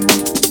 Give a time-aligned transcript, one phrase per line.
[0.00, 0.49] you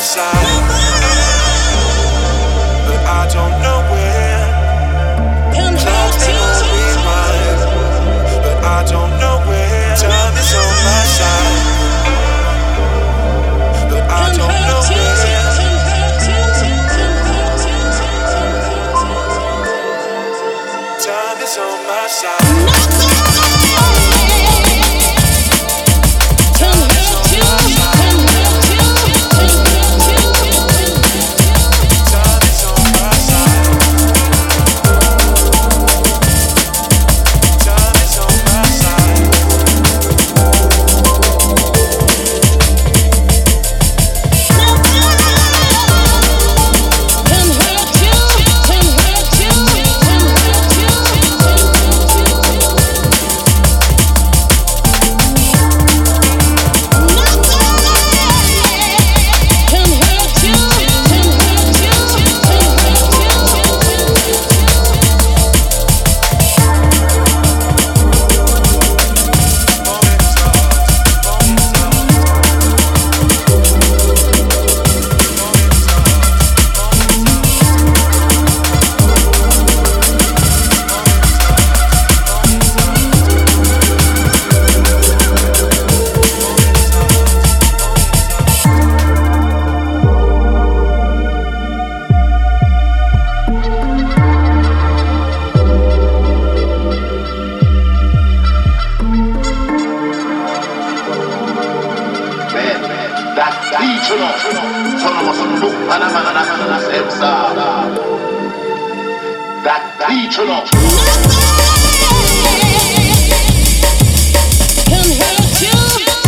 [0.00, 0.79] my
[103.40, 104.28] dakichino
[105.02, 107.68] sono mosundukkana mananana nasemsala
[109.64, 110.56] dakichino
[114.90, 115.78] Come hurt you,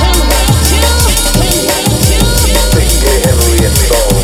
[0.01, 0.89] come hurt you,
[1.37, 2.25] come hurt you.
[2.73, 4.22] Think every soul.